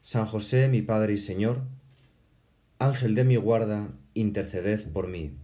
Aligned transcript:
San 0.00 0.26
José, 0.26 0.68
mi 0.68 0.82
Padre 0.82 1.14
y 1.14 1.18
Señor, 1.18 1.62
Ángel 2.78 3.14
de 3.14 3.24
mi 3.24 3.36
guarda, 3.36 3.88
interceded 4.14 4.90
por 4.92 5.08
mí. 5.08 5.36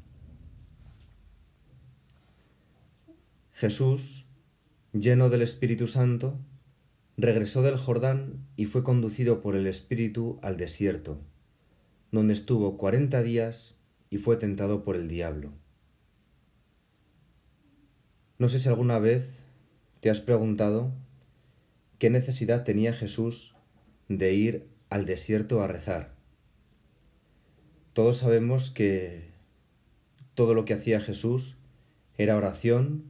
Jesús, 3.53 4.27
lleno 4.93 5.29
del 5.29 5.43
Espíritu 5.43 5.87
Santo, 5.87 6.39
regresó 7.17 7.63
del 7.63 7.77
Jordán 7.77 8.47
y 8.57 8.67
fue 8.67 8.85
conducido 8.85 9.43
por 9.43 9.57
el 9.57 9.67
Espíritu 9.67 10.39
al 10.43 10.57
desierto, 10.57 11.21
donde 12.11 12.33
estuvo 12.33 12.77
cuarenta 12.77 13.23
días 13.23 13.77
y 14.11 14.19
fue 14.19 14.37
tentado 14.37 14.85
por 14.85 14.97
el 14.97 15.09
diablo. 15.09 15.53
No 18.39 18.49
sé 18.49 18.59
si 18.59 18.69
alguna 18.69 18.99
vez 18.99 19.43
te 20.01 20.11
has 20.11 20.21
preguntado 20.21 20.93
qué 21.99 22.11
necesidad 22.11 22.65
tenía 22.65 22.93
Jesús 22.93 23.54
de 24.09 24.35
ir 24.35 24.69
al 24.91 25.07
desierto 25.07 25.63
a 25.63 25.67
rezar. 25.67 26.15
Todos 27.93 28.19
sabemos 28.19 28.71
que 28.71 29.31
todo 30.35 30.55
lo 30.55 30.65
que 30.65 30.75
hacía 30.75 31.01
Jesús 31.01 31.57
era 32.17 32.37
oración, 32.37 33.05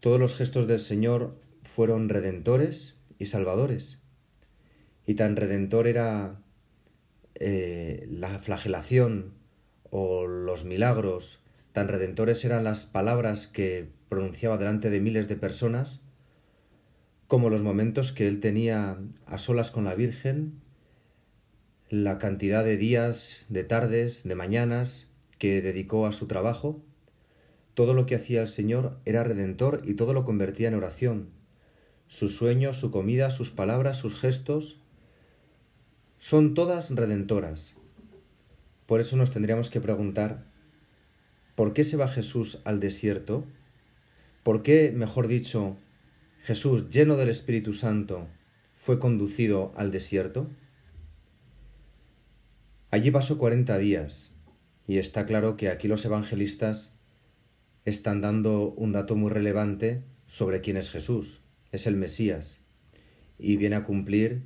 todos 0.00 0.20
los 0.20 0.36
gestos 0.36 0.66
del 0.66 0.80
Señor 0.80 1.40
fueron 1.62 2.08
redentores 2.08 2.96
y 3.18 3.26
salvadores. 3.26 4.00
Y 5.06 5.14
tan 5.14 5.36
redentor 5.36 5.86
era 5.86 6.42
eh, 7.34 8.06
la 8.10 8.38
flagelación 8.38 9.34
o 9.90 10.26
los 10.26 10.64
milagros, 10.64 11.40
tan 11.72 11.88
redentores 11.88 12.44
eran 12.44 12.64
las 12.64 12.86
palabras 12.86 13.46
que 13.46 13.90
pronunciaba 14.08 14.58
delante 14.58 14.90
de 14.90 15.00
miles 15.00 15.28
de 15.28 15.36
personas, 15.36 16.00
como 17.26 17.50
los 17.50 17.62
momentos 17.62 18.12
que 18.12 18.28
él 18.28 18.40
tenía 18.40 18.98
a 19.26 19.38
solas 19.38 19.70
con 19.70 19.84
la 19.84 19.94
Virgen, 19.94 20.60
la 21.88 22.18
cantidad 22.18 22.64
de 22.64 22.76
días, 22.76 23.46
de 23.48 23.64
tardes, 23.64 24.24
de 24.24 24.34
mañanas 24.34 25.10
que 25.38 25.60
dedicó 25.62 26.06
a 26.06 26.12
su 26.12 26.26
trabajo, 26.26 26.82
todo 27.74 27.94
lo 27.94 28.06
que 28.06 28.14
hacía 28.14 28.42
el 28.42 28.48
Señor 28.48 28.98
era 29.04 29.22
redentor 29.24 29.82
y 29.84 29.94
todo 29.94 30.12
lo 30.12 30.24
convertía 30.24 30.68
en 30.68 30.74
oración. 30.74 31.28
Sus 32.08 32.36
sueños, 32.36 32.78
su 32.78 32.90
comida, 32.90 33.30
sus 33.30 33.50
palabras, 33.50 33.98
sus 33.98 34.18
gestos, 34.18 34.80
son 36.18 36.54
todas 36.54 36.90
redentoras. 36.90 37.74
Por 38.86 39.00
eso 39.00 39.16
nos 39.16 39.32
tendríamos 39.32 39.68
que 39.68 39.80
preguntar, 39.80 40.44
¿por 41.56 41.72
qué 41.72 41.84
se 41.84 41.96
va 41.96 42.08
Jesús 42.08 42.60
al 42.64 42.80
desierto? 42.80 43.44
¿Por 44.42 44.62
qué, 44.62 44.92
mejor 44.92 45.26
dicho, 45.26 45.76
Jesús, 46.46 46.90
lleno 46.90 47.16
del 47.16 47.28
Espíritu 47.28 47.72
Santo, 47.72 48.28
fue 48.76 49.00
conducido 49.00 49.72
al 49.76 49.90
desierto? 49.90 50.48
Allí 52.92 53.10
pasó 53.10 53.36
cuarenta 53.36 53.78
días, 53.78 54.32
y 54.86 54.98
está 54.98 55.26
claro 55.26 55.56
que 55.56 55.70
aquí 55.70 55.88
los 55.88 56.04
evangelistas 56.04 56.94
están 57.84 58.20
dando 58.20 58.70
un 58.70 58.92
dato 58.92 59.16
muy 59.16 59.32
relevante 59.32 60.04
sobre 60.28 60.60
quién 60.60 60.76
es 60.76 60.90
Jesús. 60.90 61.40
Es 61.72 61.88
el 61.88 61.96
Mesías, 61.96 62.60
y 63.40 63.56
viene 63.56 63.74
a 63.74 63.82
cumplir 63.82 64.44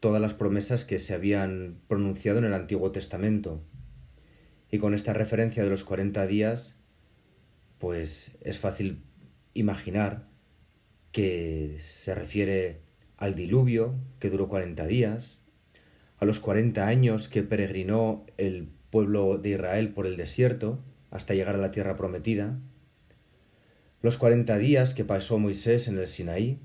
todas 0.00 0.22
las 0.22 0.32
promesas 0.32 0.86
que 0.86 0.98
se 0.98 1.12
habían 1.12 1.78
pronunciado 1.88 2.38
en 2.38 2.46
el 2.46 2.54
Antiguo 2.54 2.90
Testamento. 2.90 3.62
Y 4.70 4.78
con 4.78 4.94
esta 4.94 5.12
referencia 5.12 5.62
de 5.62 5.68
los 5.68 5.84
cuarenta 5.84 6.26
días, 6.26 6.74
pues 7.76 8.30
es 8.40 8.58
fácil 8.58 9.02
imaginar 9.52 10.32
que 11.14 11.76
se 11.78 12.12
refiere 12.12 12.80
al 13.16 13.36
diluvio, 13.36 13.94
que 14.18 14.30
duró 14.30 14.48
40 14.48 14.84
días, 14.88 15.38
a 16.18 16.24
los 16.24 16.40
40 16.40 16.88
años 16.88 17.28
que 17.28 17.44
peregrinó 17.44 18.26
el 18.36 18.68
pueblo 18.90 19.38
de 19.38 19.50
Israel 19.50 19.90
por 19.90 20.08
el 20.08 20.16
desierto 20.16 20.82
hasta 21.12 21.34
llegar 21.34 21.54
a 21.54 21.58
la 21.58 21.70
tierra 21.70 21.94
prometida, 21.94 22.58
los 24.02 24.18
40 24.18 24.58
días 24.58 24.92
que 24.92 25.04
pasó 25.04 25.38
Moisés 25.38 25.86
en 25.86 25.98
el 25.98 26.08
Sinaí, 26.08 26.58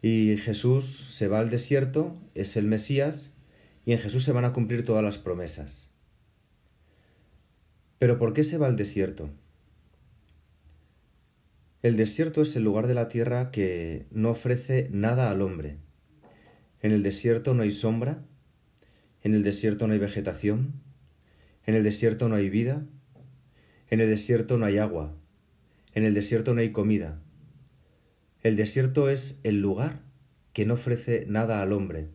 y 0.00 0.38
Jesús 0.38 1.14
se 1.14 1.28
va 1.28 1.40
al 1.40 1.50
desierto, 1.50 2.16
es 2.34 2.56
el 2.56 2.66
Mesías, 2.66 3.34
y 3.84 3.92
en 3.92 3.98
Jesús 3.98 4.24
se 4.24 4.32
van 4.32 4.46
a 4.46 4.54
cumplir 4.54 4.86
todas 4.86 5.04
las 5.04 5.18
promesas. 5.18 5.90
Pero 7.98 8.18
¿por 8.18 8.32
qué 8.32 8.42
se 8.42 8.56
va 8.56 8.68
al 8.68 8.76
desierto? 8.76 9.28
El 11.84 11.98
desierto 11.98 12.40
es 12.40 12.56
el 12.56 12.64
lugar 12.64 12.86
de 12.86 12.94
la 12.94 13.10
tierra 13.10 13.50
que 13.50 14.06
no 14.10 14.30
ofrece 14.30 14.88
nada 14.90 15.30
al 15.30 15.42
hombre. 15.42 15.76
En 16.80 16.92
el 16.92 17.02
desierto 17.02 17.52
no 17.52 17.62
hay 17.62 17.72
sombra, 17.72 18.24
en 19.22 19.34
el 19.34 19.42
desierto 19.42 19.86
no 19.86 19.92
hay 19.92 19.98
vegetación, 19.98 20.80
en 21.66 21.74
el 21.74 21.84
desierto 21.84 22.30
no 22.30 22.36
hay 22.36 22.48
vida, 22.48 22.86
en 23.90 24.00
el 24.00 24.08
desierto 24.08 24.56
no 24.56 24.64
hay 24.64 24.78
agua, 24.78 25.14
en 25.92 26.04
el 26.04 26.14
desierto 26.14 26.54
no 26.54 26.62
hay 26.62 26.72
comida. 26.72 27.20
El 28.40 28.56
desierto 28.56 29.10
es 29.10 29.40
el 29.42 29.60
lugar 29.60 30.00
que 30.54 30.64
no 30.64 30.74
ofrece 30.74 31.26
nada 31.28 31.60
al 31.60 31.70
hombre. 31.74 32.08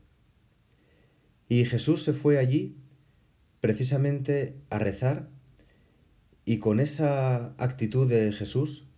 Y 1.47 1.63
Jesús 1.65 2.01
se 2.01 2.13
fue 2.13 2.39
allí 2.39 2.75
precisamente 3.61 4.55
a 4.71 4.79
rezar 4.79 5.29
y 6.43 6.57
con 6.57 6.79
esa 6.79 7.53
actitud 7.59 8.09
de 8.09 8.31
Jesús 8.31 8.88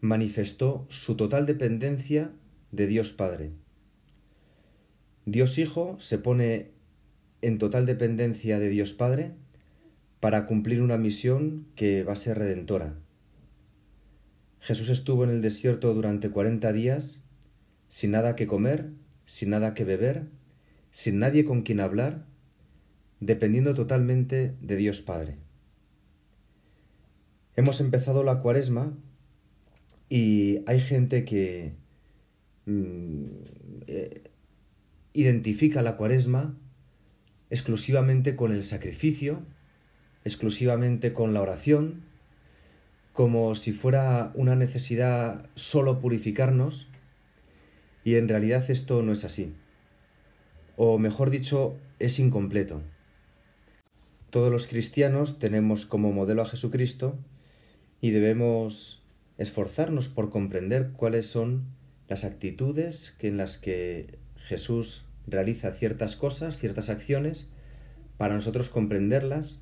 manifestó 0.00 0.86
su 0.88 1.16
total 1.16 1.46
dependencia 1.46 2.30
de 2.70 2.86
Dios 2.86 3.12
Padre. 3.12 3.52
Dios 5.26 5.58
Hijo 5.58 5.96
se 5.98 6.18
pone 6.18 6.70
en 7.42 7.58
total 7.58 7.86
dependencia 7.86 8.58
de 8.58 8.68
Dios 8.68 8.92
Padre 8.92 9.34
para 10.20 10.46
cumplir 10.46 10.82
una 10.82 10.98
misión 10.98 11.66
que 11.74 12.02
va 12.02 12.14
a 12.14 12.16
ser 12.16 12.38
redentora. 12.38 12.96
Jesús 14.60 14.88
estuvo 14.88 15.24
en 15.24 15.30
el 15.30 15.42
desierto 15.42 15.94
durante 15.94 16.30
cuarenta 16.30 16.72
días, 16.72 17.22
sin 17.88 18.10
nada 18.10 18.36
que 18.36 18.46
comer, 18.46 18.90
sin 19.24 19.50
nada 19.50 19.74
que 19.74 19.84
beber, 19.84 20.26
sin 20.90 21.18
nadie 21.18 21.44
con 21.44 21.62
quien 21.62 21.80
hablar, 21.80 22.24
dependiendo 23.20 23.74
totalmente 23.74 24.54
de 24.60 24.76
Dios 24.76 25.02
Padre. 25.02 25.36
Hemos 27.56 27.80
empezado 27.80 28.22
la 28.22 28.40
cuaresma 28.40 28.96
y 30.08 30.60
hay 30.66 30.80
gente 30.80 31.24
que 31.24 31.74
mm, 32.66 33.26
eh, 33.86 34.22
identifica 35.12 35.82
la 35.82 35.96
cuaresma 35.96 36.56
exclusivamente 37.50 38.36
con 38.36 38.52
el 38.52 38.62
sacrificio, 38.62 39.42
exclusivamente 40.24 41.12
con 41.12 41.34
la 41.34 41.42
oración, 41.42 42.04
como 43.12 43.54
si 43.54 43.72
fuera 43.72 44.32
una 44.34 44.54
necesidad 44.54 45.48
solo 45.54 46.00
purificarnos, 46.00 46.88
y 48.04 48.14
en 48.16 48.28
realidad 48.28 48.70
esto 48.70 49.02
no 49.02 49.12
es 49.12 49.24
así. 49.24 49.54
O 50.76 50.98
mejor 50.98 51.30
dicho, 51.30 51.76
es 51.98 52.18
incompleto. 52.18 52.82
Todos 54.30 54.52
los 54.52 54.66
cristianos 54.66 55.38
tenemos 55.38 55.84
como 55.84 56.12
modelo 56.12 56.42
a 56.42 56.46
Jesucristo 56.46 57.18
y 58.00 58.10
debemos 58.10 59.02
esforzarnos 59.38 60.08
por 60.08 60.30
comprender 60.30 60.90
cuáles 60.92 61.26
son 61.26 61.66
las 62.08 62.24
actitudes 62.24 63.16
en 63.20 63.36
las 63.36 63.58
que 63.58 64.18
Jesús 64.36 65.06
realiza 65.26 65.72
ciertas 65.72 66.16
cosas, 66.16 66.58
ciertas 66.58 66.90
acciones, 66.90 67.48
para 68.16 68.34
nosotros 68.34 68.68
comprenderlas. 68.68 69.60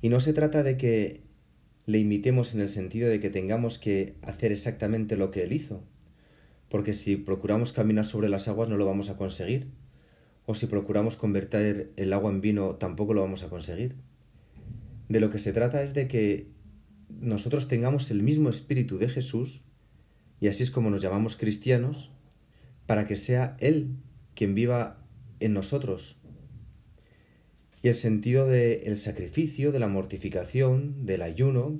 Y 0.00 0.08
no 0.08 0.18
se 0.20 0.32
trata 0.32 0.62
de 0.62 0.76
que 0.76 1.22
le 1.86 1.98
imitemos 1.98 2.54
en 2.54 2.60
el 2.60 2.68
sentido 2.68 3.08
de 3.08 3.20
que 3.20 3.30
tengamos 3.30 3.78
que 3.78 4.16
hacer 4.22 4.52
exactamente 4.52 5.16
lo 5.16 5.30
que 5.30 5.42
Él 5.42 5.52
hizo, 5.52 5.84
porque 6.68 6.94
si 6.94 7.16
procuramos 7.16 7.72
caminar 7.72 8.06
sobre 8.06 8.28
las 8.28 8.48
aguas 8.48 8.68
no 8.68 8.76
lo 8.76 8.86
vamos 8.86 9.10
a 9.10 9.16
conseguir, 9.16 9.68
o 10.46 10.54
si 10.54 10.66
procuramos 10.66 11.16
convertir 11.16 11.92
el 11.96 12.12
agua 12.12 12.30
en 12.30 12.40
vino 12.40 12.76
tampoco 12.76 13.14
lo 13.14 13.20
vamos 13.20 13.42
a 13.42 13.48
conseguir. 13.48 13.96
De 15.08 15.20
lo 15.20 15.30
que 15.30 15.38
se 15.38 15.52
trata 15.52 15.82
es 15.82 15.92
de 15.92 16.08
que 16.08 16.46
nosotros 17.20 17.68
tengamos 17.68 18.10
el 18.10 18.22
mismo 18.22 18.48
espíritu 18.48 18.98
de 18.98 19.08
Jesús, 19.08 19.62
y 20.40 20.48
así 20.48 20.62
es 20.62 20.70
como 20.70 20.90
nos 20.90 21.02
llamamos 21.02 21.36
cristianos, 21.36 22.10
para 22.86 23.06
que 23.06 23.16
sea 23.16 23.56
Él 23.60 23.96
quien 24.34 24.54
viva 24.54 24.98
en 25.40 25.52
nosotros. 25.52 26.16
Y 27.82 27.88
el 27.88 27.94
sentido 27.94 28.46
del 28.46 28.96
sacrificio, 28.96 29.72
de 29.72 29.78
la 29.80 29.88
mortificación, 29.88 31.04
del 31.04 31.22
ayuno, 31.22 31.76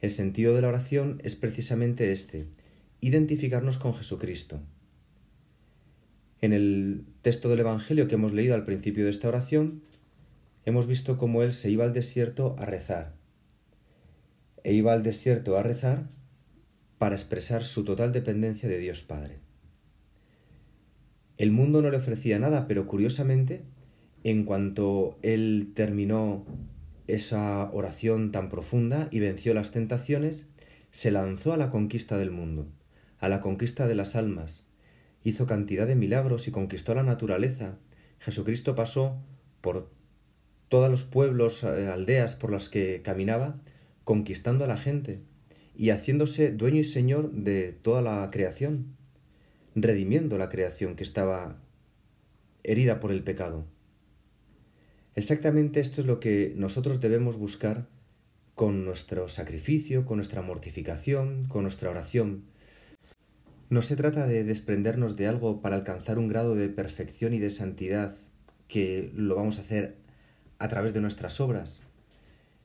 el 0.00 0.10
sentido 0.10 0.54
de 0.54 0.62
la 0.62 0.68
oración 0.68 1.20
es 1.22 1.36
precisamente 1.36 2.10
este, 2.12 2.46
identificarnos 3.00 3.78
con 3.78 3.94
Jesucristo. 3.94 4.60
En 6.40 6.52
el 6.52 7.04
texto 7.22 7.48
del 7.48 7.60
Evangelio 7.60 8.08
que 8.08 8.16
hemos 8.16 8.32
leído 8.32 8.54
al 8.54 8.64
principio 8.64 9.04
de 9.04 9.10
esta 9.10 9.28
oración, 9.28 9.82
hemos 10.64 10.86
visto 10.86 11.16
cómo 11.16 11.42
Él 11.42 11.52
se 11.52 11.70
iba 11.70 11.84
al 11.84 11.94
desierto 11.94 12.56
a 12.58 12.66
rezar. 12.66 13.14
E 14.64 14.72
iba 14.72 14.92
al 14.92 15.02
desierto 15.02 15.56
a 15.56 15.62
rezar 15.62 16.08
para 16.98 17.14
expresar 17.14 17.62
su 17.64 17.84
total 17.84 18.12
dependencia 18.12 18.68
de 18.68 18.78
Dios 18.78 19.02
Padre. 19.02 19.38
El 21.36 21.52
mundo 21.52 21.82
no 21.82 21.90
le 21.90 21.98
ofrecía 21.98 22.38
nada, 22.38 22.66
pero 22.66 22.86
curiosamente, 22.86 23.62
en 24.24 24.44
cuanto 24.44 25.18
Él 25.22 25.72
terminó 25.74 26.46
esa 27.06 27.70
oración 27.72 28.32
tan 28.32 28.48
profunda 28.48 29.08
y 29.10 29.20
venció 29.20 29.52
las 29.52 29.70
tentaciones, 29.70 30.46
se 30.90 31.10
lanzó 31.10 31.52
a 31.52 31.56
la 31.56 31.70
conquista 31.70 32.16
del 32.16 32.30
mundo, 32.30 32.68
a 33.18 33.28
la 33.28 33.40
conquista 33.40 33.86
de 33.86 33.96
las 33.96 34.16
almas, 34.16 34.64
hizo 35.24 35.46
cantidad 35.46 35.86
de 35.86 35.96
milagros 35.96 36.46
y 36.46 36.52
conquistó 36.52 36.94
la 36.94 37.02
naturaleza. 37.02 37.78
Jesucristo 38.20 38.74
pasó 38.74 39.16
por 39.60 39.90
todos 40.68 40.90
los 40.90 41.04
pueblos, 41.04 41.64
eh, 41.64 41.88
aldeas 41.88 42.36
por 42.36 42.52
las 42.52 42.68
que 42.68 43.02
caminaba, 43.02 43.60
conquistando 44.04 44.64
a 44.64 44.68
la 44.68 44.76
gente 44.76 45.20
y 45.76 45.90
haciéndose 45.90 46.52
dueño 46.52 46.80
y 46.80 46.84
señor 46.84 47.32
de 47.32 47.72
toda 47.72 48.02
la 48.02 48.30
creación, 48.30 48.96
redimiendo 49.74 50.38
la 50.38 50.48
creación 50.48 50.94
que 50.94 51.02
estaba 51.02 51.60
herida 52.62 53.00
por 53.00 53.10
el 53.10 53.24
pecado. 53.24 53.66
Exactamente 55.14 55.80
esto 55.80 56.00
es 56.00 56.06
lo 56.06 56.20
que 56.20 56.54
nosotros 56.56 57.00
debemos 57.00 57.36
buscar 57.36 57.88
con 58.54 58.84
nuestro 58.84 59.28
sacrificio, 59.28 60.04
con 60.04 60.18
nuestra 60.18 60.42
mortificación, 60.42 61.42
con 61.44 61.62
nuestra 61.62 61.90
oración. 61.90 62.44
No 63.68 63.82
se 63.82 63.96
trata 63.96 64.26
de 64.26 64.44
desprendernos 64.44 65.16
de 65.16 65.26
algo 65.26 65.60
para 65.60 65.76
alcanzar 65.76 66.18
un 66.18 66.28
grado 66.28 66.54
de 66.54 66.68
perfección 66.68 67.34
y 67.34 67.38
de 67.38 67.50
santidad 67.50 68.14
que 68.68 69.10
lo 69.14 69.34
vamos 69.36 69.58
a 69.58 69.62
hacer 69.62 69.96
a 70.58 70.68
través 70.68 70.94
de 70.94 71.00
nuestras 71.00 71.40
obras. 71.40 71.80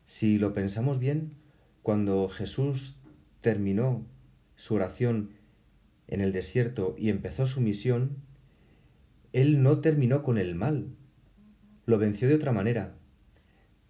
Si 0.09 0.39
lo 0.39 0.53
pensamos 0.53 0.97
bien, 0.97 1.35
cuando 1.83 2.29
Jesús 2.29 2.97
terminó 3.41 4.07
su 4.55 4.73
oración 4.73 5.29
en 6.07 6.21
el 6.21 6.33
desierto 6.33 6.95
y 6.97 7.09
empezó 7.09 7.45
su 7.45 7.61
misión, 7.61 8.17
Él 9.33 9.61
no 9.61 9.81
terminó 9.81 10.23
con 10.23 10.39
el 10.39 10.55
mal, 10.55 10.95
lo 11.85 11.99
venció 11.99 12.27
de 12.27 12.33
otra 12.33 12.51
manera. 12.51 12.95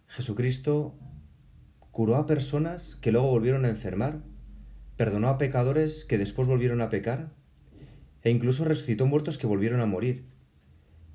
Jesucristo 0.07 0.93
curó 1.89 2.17
a 2.17 2.25
personas 2.25 2.97
que 2.97 3.13
luego 3.13 3.29
volvieron 3.29 3.63
a 3.63 3.69
enfermar, 3.69 4.21
perdonó 4.97 5.29
a 5.29 5.37
pecadores 5.37 6.03
que 6.03 6.17
después 6.17 6.49
volvieron 6.49 6.81
a 6.81 6.89
pecar, 6.89 7.31
e 8.23 8.29
incluso 8.29 8.65
resucitó 8.65 9.05
muertos 9.05 9.37
que 9.37 9.47
volvieron 9.47 9.79
a 9.79 9.85
morir. 9.85 10.25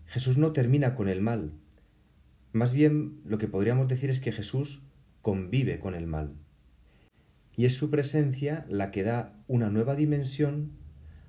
Jesús 0.06 0.38
no 0.38 0.52
termina 0.52 0.94
con 0.94 1.10
el 1.10 1.20
mal, 1.20 1.52
más 2.54 2.72
bien 2.72 3.20
lo 3.24 3.36
que 3.36 3.48
podríamos 3.48 3.88
decir 3.88 4.10
es 4.10 4.20
que 4.20 4.30
Jesús 4.30 4.80
convive 5.24 5.80
con 5.80 5.94
el 5.94 6.06
mal. 6.06 6.34
Y 7.56 7.64
es 7.64 7.76
su 7.76 7.90
presencia 7.90 8.66
la 8.68 8.90
que 8.90 9.02
da 9.02 9.32
una 9.48 9.70
nueva 9.70 9.96
dimensión 9.96 10.72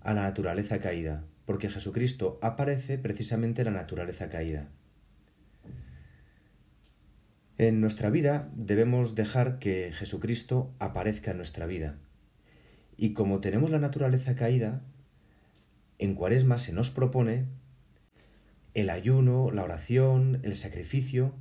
a 0.02 0.14
la 0.14 0.24
naturaleza 0.24 0.80
caída, 0.80 1.24
porque 1.46 1.70
Jesucristo 1.70 2.38
aparece 2.42 2.98
precisamente 2.98 3.62
en 3.62 3.74
la 3.74 3.80
naturaleza 3.80 4.30
caída. 4.30 4.68
En 7.58 7.80
nuestra 7.80 8.10
vida 8.10 8.52
debemos 8.54 9.16
dejar 9.16 9.60
que 9.60 9.94
Jesucristo 9.94 10.76
aparezca 10.80 11.32
en 11.32 11.38
nuestra 11.38 11.66
vida. 11.66 11.96
Y 12.98 13.14
como 13.14 13.40
tenemos 13.40 13.70
la 13.70 13.80
naturaleza 13.80 14.36
caída, 14.36 14.82
en 16.00 16.16
Cuaresma 16.16 16.58
se 16.58 16.74
nos 16.74 16.92
propone 16.92 17.46
el 18.74 18.90
ayuno, 18.90 19.52
la 19.52 19.64
oración, 19.64 20.42
el 20.44 20.54
sacrificio, 20.56 21.34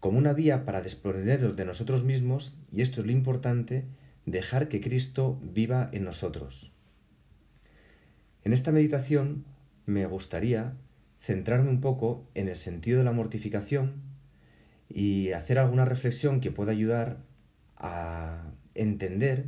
como 0.00 0.18
una 0.18 0.32
vía 0.32 0.64
para 0.64 0.82
desprendernos 0.82 1.56
de 1.56 1.64
nosotros 1.64 2.04
mismos, 2.04 2.54
y 2.70 2.82
esto 2.82 3.00
es 3.00 3.06
lo 3.06 3.12
importante, 3.12 3.84
dejar 4.24 4.68
que 4.68 4.80
Cristo 4.80 5.38
viva 5.42 5.88
en 5.92 6.04
nosotros. 6.04 6.72
En 8.44 8.52
esta 8.52 8.72
meditación 8.72 9.44
me 9.86 10.06
gustaría 10.06 10.74
centrarme 11.20 11.70
un 11.70 11.80
poco 11.80 12.28
en 12.34 12.48
el 12.48 12.56
sentido 12.56 12.98
de 12.98 13.04
la 13.04 13.12
mortificación 13.12 14.02
y 14.88 15.32
hacer 15.32 15.58
alguna 15.58 15.84
reflexión 15.84 16.40
que 16.40 16.52
pueda 16.52 16.72
ayudar 16.72 17.18
a 17.76 18.52
entender 18.74 19.46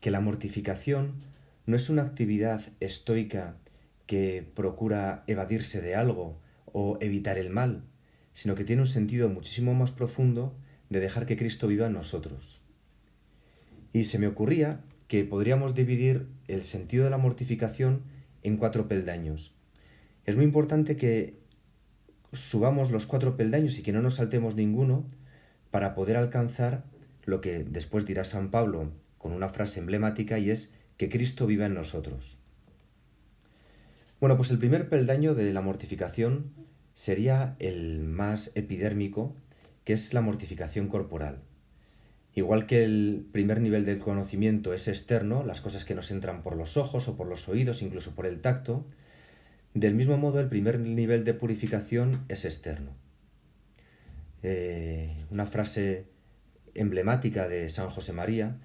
que 0.00 0.10
la 0.10 0.20
mortificación 0.20 1.22
no 1.66 1.76
es 1.76 1.90
una 1.90 2.02
actividad 2.02 2.62
estoica 2.80 3.56
que 4.06 4.48
procura 4.54 5.24
evadirse 5.26 5.80
de 5.80 5.94
algo 5.94 6.40
o 6.72 6.98
evitar 7.00 7.38
el 7.38 7.50
mal, 7.50 7.84
sino 8.40 8.54
que 8.54 8.64
tiene 8.64 8.80
un 8.80 8.88
sentido 8.88 9.28
muchísimo 9.28 9.74
más 9.74 9.90
profundo 9.90 10.54
de 10.88 10.98
dejar 10.98 11.26
que 11.26 11.36
Cristo 11.36 11.68
viva 11.68 11.88
en 11.88 11.92
nosotros. 11.92 12.58
Y 13.92 14.04
se 14.04 14.18
me 14.18 14.28
ocurría 14.28 14.80
que 15.08 15.24
podríamos 15.24 15.74
dividir 15.74 16.26
el 16.48 16.62
sentido 16.62 17.04
de 17.04 17.10
la 17.10 17.18
mortificación 17.18 18.00
en 18.42 18.56
cuatro 18.56 18.88
peldaños. 18.88 19.52
Es 20.24 20.36
muy 20.36 20.46
importante 20.46 20.96
que 20.96 21.36
subamos 22.32 22.90
los 22.90 23.04
cuatro 23.04 23.36
peldaños 23.36 23.76
y 23.76 23.82
que 23.82 23.92
no 23.92 24.00
nos 24.00 24.14
saltemos 24.14 24.54
ninguno 24.54 25.04
para 25.70 25.94
poder 25.94 26.16
alcanzar 26.16 26.84
lo 27.26 27.42
que 27.42 27.62
después 27.62 28.06
dirá 28.06 28.24
San 28.24 28.50
Pablo 28.50 28.90
con 29.18 29.32
una 29.32 29.50
frase 29.50 29.80
emblemática 29.80 30.38
y 30.38 30.48
es 30.48 30.72
que 30.96 31.10
Cristo 31.10 31.46
viva 31.46 31.66
en 31.66 31.74
nosotros. 31.74 32.38
Bueno, 34.18 34.38
pues 34.38 34.50
el 34.50 34.58
primer 34.58 34.88
peldaño 34.88 35.34
de 35.34 35.52
la 35.52 35.60
mortificación 35.60 36.69
sería 37.00 37.56
el 37.60 38.00
más 38.00 38.52
epidérmico, 38.56 39.34
que 39.84 39.94
es 39.94 40.12
la 40.12 40.20
mortificación 40.20 40.88
corporal. 40.88 41.38
Igual 42.34 42.66
que 42.66 42.84
el 42.84 43.26
primer 43.32 43.62
nivel 43.62 43.86
del 43.86 44.00
conocimiento 44.00 44.74
es 44.74 44.86
externo, 44.86 45.42
las 45.42 45.62
cosas 45.62 45.86
que 45.86 45.94
nos 45.94 46.10
entran 46.10 46.42
por 46.42 46.56
los 46.56 46.76
ojos 46.76 47.08
o 47.08 47.16
por 47.16 47.26
los 47.26 47.48
oídos, 47.48 47.80
incluso 47.80 48.14
por 48.14 48.26
el 48.26 48.42
tacto, 48.42 48.84
del 49.72 49.94
mismo 49.94 50.18
modo 50.18 50.40
el 50.40 50.50
primer 50.50 50.78
nivel 50.78 51.24
de 51.24 51.32
purificación 51.32 52.22
es 52.28 52.44
externo. 52.44 52.90
Eh, 54.42 55.24
una 55.30 55.46
frase 55.46 56.04
emblemática 56.74 57.48
de 57.48 57.70
San 57.70 57.88
José 57.88 58.12
María, 58.12 58.58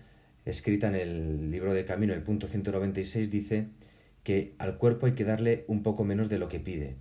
escrita 0.43 0.89
en 0.89 0.95
el 0.95 1.51
libro 1.51 1.73
de 1.73 1.85
Camino, 1.85 2.13
el 2.13 2.23
punto 2.23 2.47
196, 2.47 3.31
dice 3.31 3.69
que 4.23 4.55
al 4.57 4.77
cuerpo 4.77 5.05
hay 5.05 5.13
que 5.13 5.23
darle 5.23 5.63
un 5.69 5.83
poco 5.83 6.03
menos 6.03 6.27
de 6.27 6.37
lo 6.37 6.49
que 6.49 6.59
pide. 6.59 6.97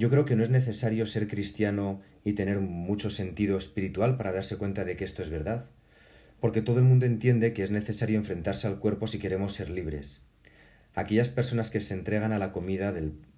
Yo 0.00 0.08
creo 0.08 0.24
que 0.24 0.34
no 0.34 0.42
es 0.42 0.48
necesario 0.48 1.04
ser 1.04 1.28
cristiano 1.28 2.00
y 2.24 2.32
tener 2.32 2.58
mucho 2.58 3.10
sentido 3.10 3.58
espiritual 3.58 4.16
para 4.16 4.32
darse 4.32 4.56
cuenta 4.56 4.86
de 4.86 4.96
que 4.96 5.04
esto 5.04 5.22
es 5.22 5.28
verdad, 5.28 5.68
porque 6.40 6.62
todo 6.62 6.78
el 6.78 6.86
mundo 6.86 7.04
entiende 7.04 7.52
que 7.52 7.62
es 7.62 7.70
necesario 7.70 8.16
enfrentarse 8.16 8.66
al 8.66 8.78
cuerpo 8.78 9.06
si 9.06 9.18
queremos 9.18 9.52
ser 9.52 9.68
libres. 9.68 10.22
Aquellas 10.94 11.28
personas 11.28 11.70
que 11.70 11.80
se 11.80 11.92
entregan 11.92 12.32
a 12.32 12.38
la 12.38 12.50
comida 12.50 12.94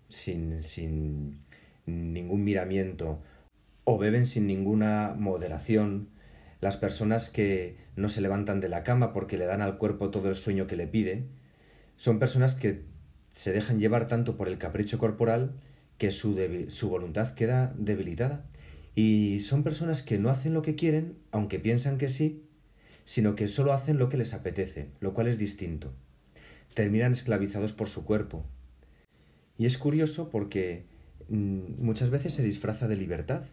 sin, 0.06 0.62
sin 0.62 1.40
ningún 1.84 2.44
miramiento 2.44 3.20
o 3.82 3.98
beben 3.98 4.24
sin 4.24 4.46
ninguna 4.46 5.16
moderación, 5.18 6.10
las 6.60 6.76
personas 6.76 7.30
que 7.30 7.76
no 7.96 8.08
se 8.08 8.20
levantan 8.20 8.60
de 8.60 8.68
la 8.68 8.84
cama 8.84 9.12
porque 9.12 9.36
le 9.36 9.46
dan 9.46 9.62
al 9.62 9.78
cuerpo 9.78 10.10
todo 10.10 10.28
el 10.28 10.36
sueño 10.36 10.68
que 10.68 10.76
le 10.76 10.86
pide, 10.86 11.26
son 11.96 12.20
personas 12.20 12.54
que 12.54 12.84
se 13.32 13.52
dejan 13.52 13.80
llevar 13.80 14.06
tanto 14.06 14.36
por 14.36 14.46
el 14.46 14.58
capricho 14.58 15.00
corporal 15.00 15.54
que 15.98 16.10
su, 16.10 16.38
su 16.68 16.88
voluntad 16.88 17.34
queda 17.34 17.74
debilitada. 17.76 18.44
Y 18.94 19.40
son 19.40 19.62
personas 19.62 20.02
que 20.02 20.18
no 20.18 20.28
hacen 20.28 20.52
lo 20.52 20.62
que 20.62 20.74
quieren, 20.74 21.16
aunque 21.30 21.58
piensan 21.58 21.98
que 21.98 22.08
sí, 22.08 22.44
sino 23.04 23.36
que 23.36 23.48
solo 23.48 23.72
hacen 23.72 23.98
lo 23.98 24.08
que 24.08 24.18
les 24.18 24.34
apetece, 24.34 24.90
lo 25.00 25.14
cual 25.14 25.28
es 25.28 25.38
distinto. 25.38 25.92
Terminan 26.74 27.12
esclavizados 27.12 27.72
por 27.72 27.88
su 27.88 28.04
cuerpo. 28.04 28.44
Y 29.58 29.66
es 29.66 29.78
curioso 29.78 30.28
porque 30.30 30.86
mm, 31.28 31.82
muchas 31.82 32.10
veces 32.10 32.34
se 32.34 32.42
disfraza 32.42 32.88
de 32.88 32.96
libertad, 32.96 33.44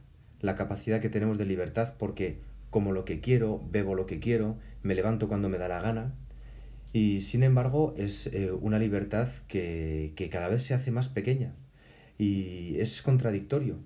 la 0.42 0.56
capacidad 0.56 1.02
que 1.02 1.10
tenemos 1.10 1.38
de 1.38 1.46
libertad 1.46 1.96
porque 1.98 2.40
como 2.70 2.92
lo 2.92 3.06
que 3.06 3.20
quiero, 3.20 3.62
bebo 3.72 3.96
lo 3.96 4.06
que 4.06 4.20
quiero, 4.20 4.58
me 4.84 4.96
levanto 4.96 5.28
cuando 5.28 5.50
me 5.50 5.58
da 5.58 5.68
la 5.68 5.82
gana, 5.82 6.16
y 6.94 7.22
sin 7.22 7.44
embargo 7.44 7.94
es 7.98 8.28
eh, 8.28 8.52
una 8.52 8.80
libertad 8.80 9.30
que, 9.48 10.14
que 10.16 10.30
cada 10.30 10.48
vez 10.48 10.64
se 10.64 10.74
hace 10.74 10.92
más 10.92 11.10
pequeña 11.10 11.56
y 12.20 12.80
es 12.80 13.02
contradictorio. 13.02 13.80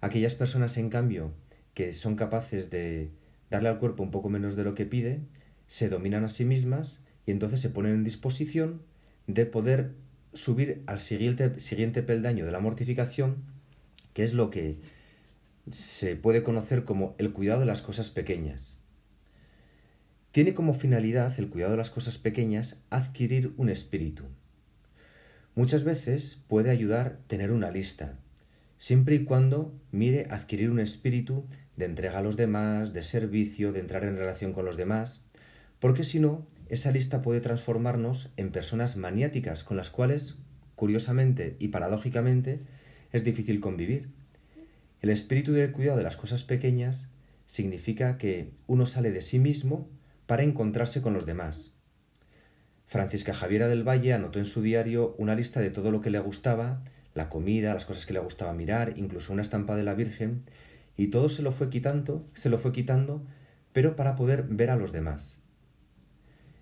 Aquellas 0.00 0.34
personas, 0.34 0.78
en 0.78 0.88
cambio, 0.88 1.32
que 1.74 1.92
son 1.92 2.16
capaces 2.16 2.70
de 2.70 3.10
darle 3.50 3.68
al 3.68 3.78
cuerpo 3.78 4.02
un 4.02 4.10
poco 4.10 4.30
menos 4.30 4.56
de 4.56 4.64
lo 4.64 4.74
que 4.74 4.86
pide, 4.86 5.20
se 5.66 5.90
dominan 5.90 6.24
a 6.24 6.28
sí 6.28 6.46
mismas 6.46 7.02
y 7.26 7.32
entonces 7.32 7.60
se 7.60 7.68
ponen 7.68 7.94
en 7.94 8.04
disposición 8.04 8.82
de 9.26 9.44
poder 9.44 9.94
subir 10.32 10.82
al 10.86 11.00
siguiente, 11.00 11.58
siguiente 11.58 12.02
peldaño 12.02 12.46
de 12.46 12.52
la 12.52 12.60
mortificación, 12.60 13.44
que 14.14 14.22
es 14.22 14.32
lo 14.32 14.50
que 14.50 14.78
se 15.70 16.16
puede 16.16 16.42
conocer 16.42 16.84
como 16.84 17.16
el 17.18 17.32
cuidado 17.32 17.60
de 17.60 17.66
las 17.66 17.82
cosas 17.82 18.10
pequeñas. 18.10 18.78
Tiene 20.30 20.54
como 20.54 20.74
finalidad 20.74 21.34
el 21.38 21.48
cuidado 21.48 21.72
de 21.72 21.78
las 21.78 21.90
cosas 21.90 22.18
pequeñas 22.18 22.80
adquirir 22.90 23.52
un 23.56 23.68
espíritu. 23.68 24.24
Muchas 25.60 25.84
veces 25.84 26.40
puede 26.48 26.70
ayudar 26.70 27.18
tener 27.26 27.52
una 27.52 27.70
lista, 27.70 28.18
siempre 28.78 29.16
y 29.16 29.24
cuando 29.24 29.78
mire 29.92 30.26
adquirir 30.30 30.70
un 30.70 30.80
espíritu 30.80 31.44
de 31.76 31.84
entrega 31.84 32.20
a 32.20 32.22
los 32.22 32.38
demás, 32.38 32.94
de 32.94 33.02
servicio, 33.02 33.70
de 33.70 33.80
entrar 33.80 34.04
en 34.04 34.16
relación 34.16 34.54
con 34.54 34.64
los 34.64 34.78
demás, 34.78 35.20
porque 35.78 36.02
si 36.02 36.18
no, 36.18 36.46
esa 36.70 36.90
lista 36.92 37.20
puede 37.20 37.42
transformarnos 37.42 38.30
en 38.38 38.52
personas 38.52 38.96
maniáticas 38.96 39.62
con 39.62 39.76
las 39.76 39.90
cuales, 39.90 40.38
curiosamente 40.76 41.56
y 41.58 41.68
paradójicamente, 41.68 42.62
es 43.12 43.22
difícil 43.22 43.60
convivir. 43.60 44.08
El 45.02 45.10
espíritu 45.10 45.52
de 45.52 45.70
cuidado 45.72 45.98
de 45.98 46.04
las 46.04 46.16
cosas 46.16 46.42
pequeñas 46.42 47.04
significa 47.44 48.16
que 48.16 48.54
uno 48.66 48.86
sale 48.86 49.10
de 49.10 49.20
sí 49.20 49.38
mismo 49.38 49.90
para 50.26 50.42
encontrarse 50.42 51.02
con 51.02 51.12
los 51.12 51.26
demás. 51.26 51.74
Francisca 52.90 53.32
Javiera 53.32 53.68
del 53.68 53.86
Valle 53.86 54.14
anotó 54.14 54.40
en 54.40 54.44
su 54.44 54.62
diario 54.62 55.14
una 55.16 55.36
lista 55.36 55.60
de 55.60 55.70
todo 55.70 55.92
lo 55.92 56.00
que 56.00 56.10
le 56.10 56.18
gustaba, 56.18 56.82
la 57.14 57.28
comida, 57.28 57.72
las 57.72 57.84
cosas 57.84 58.04
que 58.04 58.14
le 58.14 58.18
gustaba 58.18 58.52
mirar, 58.52 58.94
incluso 58.96 59.32
una 59.32 59.42
estampa 59.42 59.76
de 59.76 59.84
la 59.84 59.94
Virgen, 59.94 60.42
y 60.96 61.06
todo 61.06 61.28
se 61.28 61.42
lo 61.42 61.52
fue 61.52 61.70
quitando, 61.70 62.28
se 62.34 62.50
lo 62.50 62.58
fue 62.58 62.72
quitando, 62.72 63.24
pero 63.72 63.94
para 63.94 64.16
poder 64.16 64.42
ver 64.42 64.70
a 64.70 64.76
los 64.76 64.90
demás. 64.90 65.38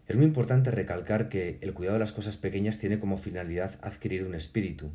Es 0.06 0.18
muy 0.18 0.26
importante 0.26 0.70
recalcar 0.70 1.30
que 1.30 1.56
el 1.62 1.72
cuidado 1.72 1.94
de 1.94 2.00
las 2.04 2.12
cosas 2.12 2.36
pequeñas 2.36 2.76
tiene 2.76 2.98
como 2.98 3.16
finalidad 3.16 3.78
adquirir 3.80 4.24
un 4.24 4.34
espíritu, 4.34 4.90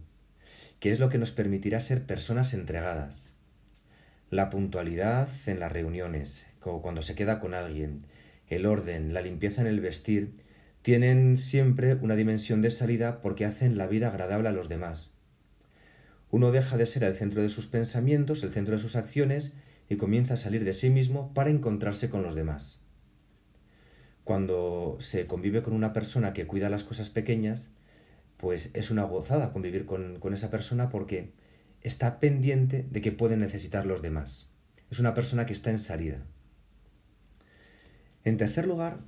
que 0.79 0.91
es 0.91 0.99
lo 0.99 1.09
que 1.09 1.17
nos 1.17 1.31
permitirá 1.31 1.79
ser 1.79 2.05
personas 2.05 2.53
entregadas. 2.53 3.25
La 4.29 4.51
puntualidad 4.51 5.29
en 5.47 5.59
las 5.59 5.71
reuniones, 5.71 6.45
como 6.59 6.83
cuando 6.83 7.01
se 7.01 7.15
queda 7.15 7.39
con 7.39 7.55
alguien, 7.55 8.05
el 8.49 8.67
orden, 8.67 9.15
la 9.15 9.21
limpieza 9.21 9.61
en 9.61 9.67
el 9.67 9.79
vestir, 9.79 10.35
tienen 10.83 11.37
siempre 11.37 11.95
una 11.95 12.15
dimensión 12.15 12.61
de 12.61 12.69
salida 12.69 13.21
porque 13.21 13.45
hacen 13.45 13.77
la 13.77 13.87
vida 13.87 14.09
agradable 14.09 14.49
a 14.49 14.51
los 14.51 14.69
demás. 14.69 15.11
Uno 16.29 16.51
deja 16.51 16.77
de 16.77 16.85
ser 16.85 17.03
el 17.05 17.15
centro 17.15 17.41
de 17.41 17.49
sus 17.49 17.67
pensamientos, 17.67 18.43
el 18.43 18.51
centro 18.51 18.75
de 18.75 18.81
sus 18.81 18.97
acciones, 18.97 19.53
y 19.89 19.95
comienza 19.95 20.33
a 20.33 20.37
salir 20.37 20.65
de 20.65 20.73
sí 20.73 20.89
mismo 20.89 21.33
para 21.33 21.49
encontrarse 21.49 22.09
con 22.09 22.21
los 22.21 22.35
demás. 22.35 22.81
Cuando 24.25 24.97
se 24.99 25.25
convive 25.25 25.63
con 25.63 25.73
una 25.73 25.93
persona 25.93 26.33
que 26.33 26.47
cuida 26.47 26.69
las 26.69 26.83
cosas 26.83 27.09
pequeñas, 27.09 27.69
pues 28.37 28.69
es 28.73 28.91
una 28.91 29.03
gozada 29.03 29.53
convivir 29.53 29.85
con, 29.85 30.19
esa 30.33 30.49
persona 30.49 30.89
porque 30.89 31.31
está 31.81 32.19
pendiente 32.19 32.85
de 32.91 32.99
que 32.99 33.13
pueden 33.13 33.39
necesitar 33.39 33.85
los 33.85 34.01
demás. 34.01 34.49
Es 34.91 34.99
una 34.99 35.13
persona 35.13 35.45
que 35.45 35.53
está 35.53 35.71
en 35.71 35.79
salida. 35.79 36.25
En 38.25 38.35
tercer 38.35 38.67
lugar, 38.67 38.99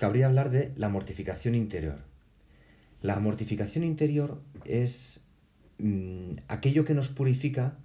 cabría 0.00 0.24
hablar 0.24 0.48
de 0.48 0.72
la 0.76 0.88
mortificación 0.88 1.54
interior. 1.54 1.98
La 3.02 3.20
mortificación 3.20 3.84
interior 3.84 4.40
es 4.64 5.26
mm, 5.76 6.36
aquello 6.48 6.86
que 6.86 6.94
nos 6.94 7.10
purifica 7.10 7.76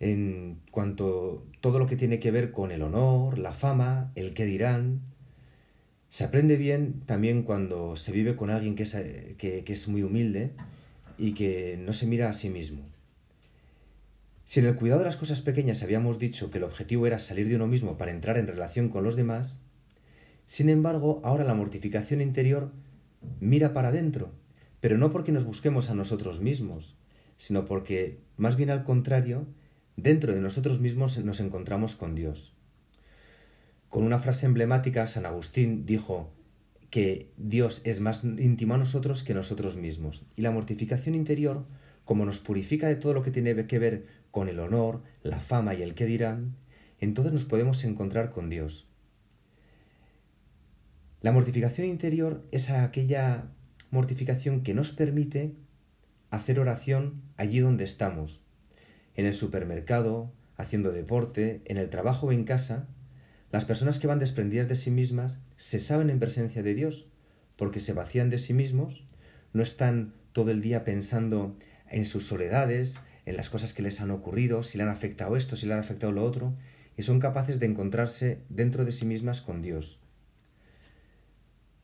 en 0.00 0.58
cuanto 0.70 1.46
todo 1.60 1.78
lo 1.78 1.86
que 1.86 1.96
tiene 1.96 2.20
que 2.20 2.30
ver 2.30 2.52
con 2.52 2.72
el 2.72 2.80
honor, 2.80 3.36
la 3.36 3.52
fama, 3.52 4.12
el 4.14 4.32
qué 4.32 4.46
dirán, 4.46 5.02
se 6.08 6.24
aprende 6.24 6.56
bien 6.56 7.02
también 7.04 7.42
cuando 7.42 7.96
se 7.96 8.12
vive 8.12 8.34
con 8.34 8.48
alguien 8.48 8.74
que 8.74 8.84
es, 8.84 8.94
que, 9.36 9.62
es 9.66 9.88
muy 9.88 10.02
humilde 10.02 10.52
y 11.18 11.32
que 11.34 11.78
no 11.78 11.92
se 11.92 12.06
mira 12.06 12.30
a 12.30 12.32
sí 12.32 12.48
mismo. 12.48 12.80
Si 14.46 14.60
en 14.60 14.66
el 14.66 14.76
cuidado 14.76 15.00
de 15.00 15.06
las 15.06 15.18
cosas 15.18 15.42
pequeñas 15.42 15.82
habíamos 15.82 16.18
dicho 16.18 16.50
que 16.50 16.56
el 16.56 16.64
objetivo 16.64 17.06
era 17.06 17.18
salir 17.18 17.46
de 17.46 17.56
uno 17.56 17.66
mismo 17.66 17.98
para 17.98 18.12
entrar 18.12 18.38
en 18.38 18.46
relación 18.46 18.88
con 18.88 19.04
los 19.04 19.16
demás, 19.16 19.60
sin 20.46 20.68
embargo, 20.68 21.20
ahora 21.24 21.44
la 21.44 21.54
mortificación 21.54 22.20
interior 22.20 22.72
mira 23.40 23.72
para 23.72 23.88
adentro, 23.88 24.30
pero 24.80 24.96
no 24.96 25.10
porque 25.10 25.32
nos 25.32 25.44
busquemos 25.44 25.90
a 25.90 25.94
nosotros 25.94 26.40
mismos, 26.40 26.96
sino 27.36 27.64
porque, 27.64 28.20
más 28.36 28.56
bien 28.56 28.70
al 28.70 28.84
contrario, 28.84 29.46
dentro 29.96 30.34
de 30.34 30.40
nosotros 30.40 30.80
mismos 30.80 31.22
nos 31.24 31.40
encontramos 31.40 31.96
con 31.96 32.14
Dios. 32.14 32.54
Con 33.88 34.04
una 34.04 34.18
frase 34.18 34.46
emblemática, 34.46 35.06
San 35.06 35.26
Agustín 35.26 35.86
dijo 35.86 36.30
que 36.90 37.32
Dios 37.36 37.80
es 37.84 38.00
más 38.00 38.24
íntimo 38.24 38.74
a 38.74 38.78
nosotros 38.78 39.24
que 39.24 39.34
nosotros 39.34 39.76
mismos. 39.76 40.24
Y 40.36 40.42
la 40.42 40.50
mortificación 40.50 41.14
interior, 41.14 41.64
como 42.04 42.24
nos 42.24 42.38
purifica 42.38 42.88
de 42.88 42.96
todo 42.96 43.14
lo 43.14 43.22
que 43.22 43.30
tiene 43.30 43.66
que 43.66 43.78
ver 43.78 44.06
con 44.30 44.48
el 44.48 44.60
honor, 44.60 45.02
la 45.22 45.40
fama 45.40 45.74
y 45.74 45.82
el 45.82 45.94
qué 45.94 46.06
dirán, 46.06 46.56
entonces 47.00 47.32
nos 47.32 47.44
podemos 47.44 47.82
encontrar 47.84 48.30
con 48.30 48.48
Dios. 48.48 48.85
La 51.26 51.32
mortificación 51.32 51.88
interior 51.88 52.46
es 52.52 52.70
aquella 52.70 53.48
mortificación 53.90 54.62
que 54.62 54.74
nos 54.74 54.92
permite 54.92 55.56
hacer 56.30 56.60
oración 56.60 57.20
allí 57.36 57.58
donde 57.58 57.82
estamos, 57.82 58.42
en 59.16 59.26
el 59.26 59.34
supermercado, 59.34 60.32
haciendo 60.56 60.92
deporte, 60.92 61.62
en 61.64 61.78
el 61.78 61.90
trabajo 61.90 62.28
o 62.28 62.32
en 62.32 62.44
casa, 62.44 62.86
las 63.50 63.64
personas 63.64 63.98
que 63.98 64.06
van 64.06 64.20
desprendidas 64.20 64.68
de 64.68 64.76
sí 64.76 64.92
mismas 64.92 65.40
se 65.56 65.80
saben 65.80 66.10
en 66.10 66.20
presencia 66.20 66.62
de 66.62 66.74
Dios, 66.74 67.08
porque 67.56 67.80
se 67.80 67.92
vacían 67.92 68.30
de 68.30 68.38
sí 68.38 68.54
mismos, 68.54 69.04
no 69.52 69.64
están 69.64 70.14
todo 70.30 70.52
el 70.52 70.60
día 70.60 70.84
pensando 70.84 71.56
en 71.90 72.04
sus 72.04 72.28
soledades, 72.28 73.00
en 73.24 73.36
las 73.36 73.50
cosas 73.50 73.74
que 73.74 73.82
les 73.82 74.00
han 74.00 74.12
ocurrido, 74.12 74.62
si 74.62 74.78
le 74.78 74.84
han 74.84 74.90
afectado 74.90 75.34
esto, 75.34 75.56
si 75.56 75.66
le 75.66 75.72
han 75.72 75.80
afectado 75.80 76.12
lo 76.12 76.24
otro, 76.24 76.54
y 76.96 77.02
son 77.02 77.18
capaces 77.18 77.58
de 77.58 77.66
encontrarse 77.66 78.42
dentro 78.48 78.84
de 78.84 78.92
sí 78.92 79.06
mismas 79.06 79.40
con 79.40 79.60
Dios. 79.60 79.98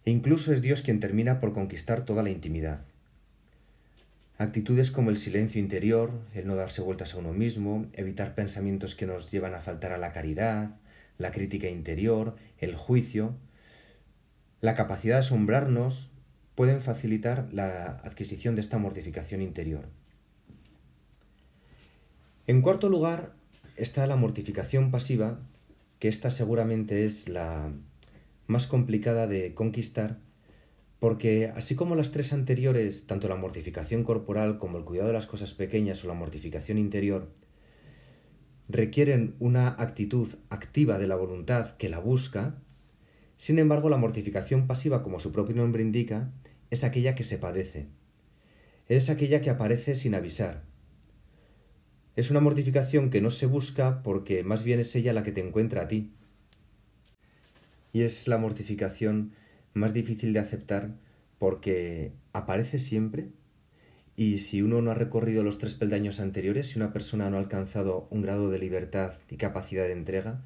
E 0.05 0.11
incluso 0.11 0.53
es 0.53 0.63
Dios 0.63 0.83
quien 0.83 1.01
termina 1.01 1.41
por 1.41 1.53
conquistar 1.53 2.05
toda 2.05 2.23
la 2.23 2.31
intimidad. 2.31 2.83
Actitudes 4.39 4.91
como 4.91 5.11
el 5.11 5.17
silencio 5.17 5.61
interior, 5.61 6.11
el 6.35 6.47
no 6.47 6.57
darse 6.57 6.83
vueltas 6.83 7.15
a 7.15 7.19
uno 7.19 7.33
mismo, 7.33 7.87
evitar 7.93 8.35
pensamientos 8.35 8.95
que 8.95 9.07
nos 9.07 9.31
llevan 9.31 9.55
a 9.55 9.61
faltar 9.61 9.93
a 9.93 9.99
la 9.99 10.13
caridad, 10.13 10.77
la 11.19 11.31
crítica 11.31 11.69
interior, 11.69 12.37
el 12.59 12.75
juicio, 12.75 13.37
la 14.61 14.75
capacidad 14.75 15.17
de 15.17 15.21
asombrarnos 15.21 16.11
pueden 16.55 16.81
facilitar 16.81 17.49
la 17.53 17.99
adquisición 18.05 18.55
de 18.55 18.61
esta 18.61 18.79
mortificación 18.79 19.43
interior. 19.43 19.89
En 22.47 22.61
cuarto 22.63 22.89
lugar 22.89 23.35
está 23.77 24.07
la 24.07 24.17
mortificación 24.17 24.91
pasiva, 24.91 25.39
que 25.99 26.09
esta 26.09 26.31
seguramente 26.31 27.05
es 27.05 27.29
la 27.29 27.71
más 28.53 28.69
complicada 28.69 29.27
de 29.27 29.55
conquistar, 29.55 30.21
porque 31.01 31.47
así 31.57 31.75
como 31.75 31.97
las 31.97 32.13
tres 32.13 32.33
anteriores, 32.33 33.09
tanto 33.09 33.27
la 33.27 33.35
mortificación 33.35 34.05
corporal 34.05 34.59
como 34.59 34.79
el 34.79 34.85
cuidado 34.85 35.09
de 35.09 35.15
las 35.15 35.27
cosas 35.27 35.53
pequeñas 35.55 36.05
o 36.05 36.07
la 36.07 36.15
mortificación 36.15 36.79
interior, 36.79 37.33
requieren 38.69 39.35
una 39.41 39.69
actitud 39.69 40.29
activa 40.49 40.99
de 40.99 41.09
la 41.09 41.17
voluntad 41.17 41.77
que 41.77 41.89
la 41.89 41.99
busca, 41.99 42.55
sin 43.37 43.59
embargo 43.59 43.89
la 43.89 43.97
mortificación 43.97 44.69
pasiva, 44.69 45.03
como 45.03 45.19
su 45.19 45.33
propio 45.33 45.57
nombre 45.57 45.83
indica, 45.83 46.31
es 46.71 46.85
aquella 46.85 47.17
que 47.17 47.25
se 47.25 47.39
padece, 47.39 47.89
es 48.89 49.11
aquella 49.11 49.41
que 49.41 49.51
aparece 49.51 49.95
sin 49.95 50.15
avisar. 50.15 50.63
Es 52.15 52.31
una 52.31 52.41
mortificación 52.41 53.11
que 53.11 53.23
no 53.23 53.31
se 53.31 53.47
busca 53.47 54.03
porque 54.03 54.45
más 54.45 54.63
bien 54.63 54.81
es 54.81 54.95
ella 54.95 55.15
la 55.15 55.23
que 55.23 55.33
te 55.33 55.41
encuentra 55.41 55.83
a 55.83 55.89
ti. 55.89 56.13
Y 57.93 58.03
es 58.03 58.29
la 58.29 58.39
mortificación 58.39 59.33
más 59.75 59.93
difícil 59.93 60.33
de 60.33 60.41
aceptar 60.41 60.97
porque 61.39 62.13
aparece 62.33 62.79
siempre 62.79 63.31
y 64.17 64.39
si 64.39 64.63
uno 64.63 64.83
no 64.83 64.91
ha 64.91 64.95
recorrido 64.95 65.43
los 65.43 65.59
tres 65.59 65.75
peldaños 65.75 66.21
anteriores, 66.21 66.69
si 66.69 66.79
una 66.79 66.93
persona 66.93 67.31
no 67.31 67.37
ha 67.37 67.41
alcanzado 67.41 68.07
un 68.11 68.23
grado 68.23 68.51
de 68.51 68.59
libertad 68.59 69.15
y 69.31 69.37
capacidad 69.37 69.85
de 69.85 69.93
entrega, 69.93 70.43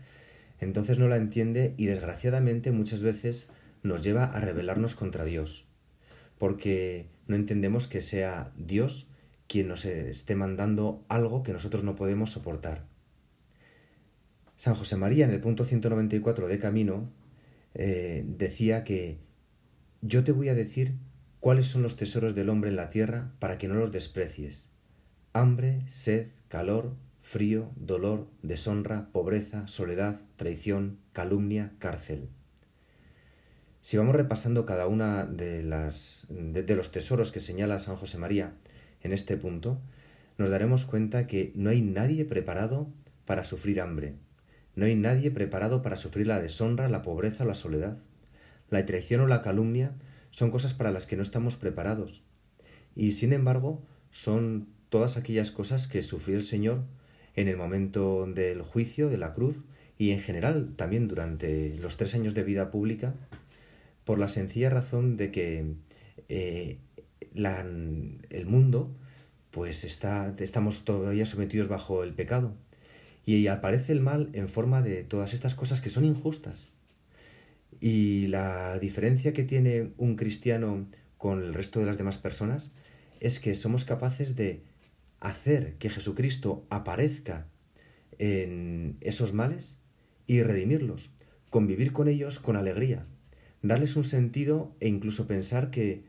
entonces 0.61 0.99
no 0.99 1.09
la 1.09 1.17
entiende 1.17 1.75
y 1.77 1.87
desgraciadamente 1.87 2.71
muchas 2.71 3.03
veces 3.03 3.49
nos 3.83 4.03
lleva 4.03 4.25
a 4.25 4.41
rebelarnos 4.41 4.95
contra 4.95 5.25
Dios, 5.25 5.67
porque 6.39 7.07
no 7.27 7.37
entendemos 7.37 7.89
que 7.89 8.01
sea 8.01 8.53
Dios 8.57 9.11
quien 9.49 9.69
nos 9.69 9.85
esté 9.85 10.35
mandando 10.35 11.05
algo 11.09 11.43
que 11.43 11.53
nosotros 11.53 11.85
no 11.85 11.97
podemos 11.97 12.31
soportar. 12.31 12.85
San 14.57 14.75
José 14.75 14.97
María 14.97 15.25
en 15.25 15.33
el 15.33 15.41
punto 15.41 15.65
194 15.65 16.49
de 16.49 16.59
Camino 16.59 17.11
eh, 17.79 18.25
decía 18.27 18.85
que 18.85 19.19
yo 20.01 20.25
te 20.25 20.33
voy 20.33 20.49
a 20.49 20.55
decir 20.55 20.95
cuáles 21.41 21.67
son 21.67 21.83
los 21.83 21.97
tesoros 21.97 22.35
del 22.35 22.49
hombre 22.49 22.71
en 22.71 22.77
la 22.77 22.89
tierra 22.89 23.33
para 23.39 23.59
que 23.59 23.69
no 23.69 23.75
los 23.75 23.93
desprecies. 23.93 24.71
Hambre, 25.35 25.83
sed, 25.87 26.29
calor, 26.49 26.97
frío, 27.21 27.71
dolor, 27.77 28.29
deshonra, 28.43 29.11
pobreza, 29.13 29.69
soledad, 29.69 30.23
traición, 30.37 30.99
calumnia, 31.13 31.75
cárcel. 31.79 32.31
Si 33.83 33.99
vamos 33.99 34.17
repasando 34.17 34.65
cada 34.65 34.87
una 34.87 35.27
de, 35.27 35.63
las, 35.63 36.27
de, 36.31 36.77
los 36.77 36.93
tesoros 36.93 37.31
que 37.31 37.41
señala 37.41 37.79
San 37.79 37.97
José 37.97 38.17
María 38.17 38.55
en 39.03 39.13
este 39.13 39.37
punto, 39.37 39.79
nos 40.39 40.49
daremos 40.49 40.87
cuenta 40.87 41.27
que 41.27 41.53
no 41.55 41.71
hay 41.71 41.83
nadie 41.83 42.25
preparado 42.25 42.89
para 43.27 43.45
sufrir 43.45 43.81
hambre, 43.83 44.15
no 44.77 44.85
hay 44.85 44.95
nadie 44.95 45.31
preparado 45.31 45.83
para 45.83 45.97
sufrir 45.97 46.27
la 46.27 46.41
deshonra, 46.41 46.89
la 46.89 47.03
pobreza 47.03 47.45
o 47.45 47.47
la 47.47 47.55
soledad. 47.55 47.97
La 48.69 48.85
traición 48.85 49.23
o 49.23 49.27
la 49.27 49.43
calumnia 49.43 49.93
son 50.31 50.51
cosas 50.51 50.75
para 50.75 50.93
las 50.93 51.07
que 51.07 51.17
no 51.17 51.23
estamos 51.23 51.57
preparados. 51.57 52.23
Y 52.95 53.13
sin 53.13 53.33
embargo, 53.33 53.83
son 54.11 54.69
todas 54.91 55.17
aquellas 55.17 55.51
cosas 55.51 55.89
que 55.89 56.03
sufrió 56.03 56.37
el 56.37 56.43
Señor 56.43 56.85
en 57.35 57.49
el 57.49 57.57
momento 57.57 58.27
del 58.27 58.63
juicio, 58.63 59.09
de 59.09 59.19
la 59.19 59.33
cruz, 59.33 59.65
y 59.99 60.11
en 60.11 60.21
general 60.21 60.75
también 60.77 61.09
durante 61.09 61.77
los 61.79 61.97
tres 61.97 62.15
años 62.15 62.35
de 62.35 62.43
vida 62.43 62.71
pública, 62.71 63.15
por 64.05 64.19
la 64.19 64.29
sencilla 64.29 64.71
razón 64.71 65.17
de 65.17 65.31
que 65.31 65.75
eh, 66.29 66.79
el 67.35 68.47
mundo, 68.47 68.95
pues 69.51 69.85
está, 69.85 70.35
estamos 70.39 70.85
todavía 70.85 71.25
sometidos 71.25 71.69
bajo 71.69 72.03
el 72.03 72.13
pecado. 72.13 72.55
Y 73.27 73.49
aparece 73.49 73.93
el 73.93 74.01
mal 74.01 74.31
en 74.33 74.49
forma 74.49 74.81
de 74.81 75.03
todas 75.05 75.35
estas 75.35 75.55
cosas 75.55 75.83
que 75.83 75.91
son 75.91 76.05
injustas. 76.05 76.69
Y 77.81 78.29
la 78.29 78.79
diferencia 78.79 79.35
que 79.35 79.43
tiene 79.43 79.91
un 79.99 80.17
cristiano 80.17 80.87
con 81.19 81.43
el 81.43 81.53
resto 81.53 81.81
de 81.81 81.87
las 81.87 81.99
demás 81.99 82.17
personas 82.17 82.73
es 83.21 83.41
que 83.41 83.55
somos 83.55 83.85
capaces 83.85 84.37
de 84.37 84.63
hacer 85.21 85.75
que 85.75 85.91
Jesucristo 85.91 86.65
aparezca 86.71 87.49
en 88.19 88.97
esos 89.01 89.33
males 89.33 89.79
y 90.27 90.43
redimirlos, 90.43 91.11
convivir 91.51 91.93
con 91.93 92.09
ellos 92.09 92.39
con 92.39 92.57
alegría, 92.57 93.07
darles 93.63 93.97
un 93.97 94.05
sentido 94.05 94.75
e 94.81 94.89
incluso 94.89 95.27
pensar 95.27 95.71
que, 95.71 96.05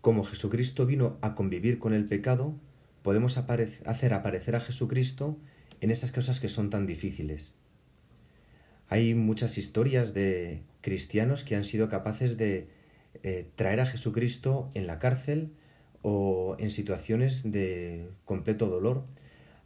como 0.00 0.24
Jesucristo 0.24 0.86
vino 0.86 1.18
a 1.20 1.34
convivir 1.34 1.78
con 1.78 1.92
el 1.92 2.06
pecado, 2.06 2.58
podemos 3.02 3.38
hacer 3.38 4.14
aparecer 4.14 4.56
a 4.56 4.60
Jesucristo 4.60 5.38
en 5.80 5.90
esas 5.90 6.12
cosas 6.12 6.40
que 6.40 6.48
son 6.48 6.70
tan 6.70 6.86
difíciles. 6.86 7.54
Hay 8.88 9.14
muchas 9.14 9.56
historias 9.56 10.14
de 10.14 10.62
cristianos 10.80 11.44
que 11.44 11.56
han 11.56 11.64
sido 11.64 11.88
capaces 11.88 12.36
de 12.36 12.68
eh, 13.22 13.48
traer 13.54 13.80
a 13.80 13.86
Jesucristo 13.86 14.70
en 14.74 14.86
la 14.86 14.98
cárcel 14.98 15.52
o 16.02 16.56
en 16.58 16.70
situaciones 16.70 17.50
de 17.50 18.10
completo 18.24 18.68
dolor 18.68 19.04